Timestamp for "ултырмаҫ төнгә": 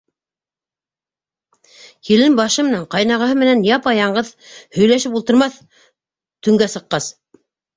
5.21-6.71